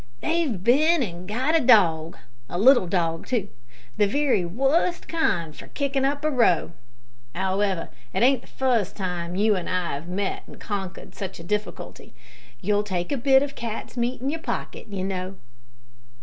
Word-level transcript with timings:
"They've 0.21 0.63
bin 0.63 1.03
an' 1.03 1.27
got 1.27 1.55
a 1.55 1.59
dog 1.59 2.17
a 2.49 2.57
little 2.57 2.87
dog, 2.87 3.27
too; 3.27 3.49
the 3.97 4.07
very 4.07 4.43
wust 4.43 5.07
kind 5.07 5.55
for 5.55 5.67
kickin' 5.67 6.05
up 6.05 6.25
a 6.25 6.31
row. 6.31 6.71
'Owever, 7.35 7.89
it 8.11 8.23
ain't 8.23 8.41
the 8.41 8.47
fust 8.47 8.95
time 8.95 9.35
you 9.35 9.55
an' 9.55 9.67
I 9.67 9.95
'ave 9.97 10.07
met 10.11 10.41
an 10.47 10.55
conkered 10.57 11.13
such 11.13 11.37
a 11.39 11.43
difficulty. 11.43 12.15
You'll 12.61 12.81
take 12.81 13.11
a 13.11 13.15
bit 13.17 13.43
of 13.43 13.53
cat's 13.53 13.95
meat 13.95 14.21
in 14.21 14.31
your 14.31 14.41
pocket, 14.41 14.87
you 14.87 15.03
know." 15.03 15.35